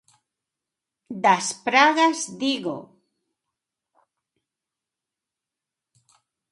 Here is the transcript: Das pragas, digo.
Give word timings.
Das 1.25 1.47
pragas, 1.67 2.19
digo. 2.41 2.77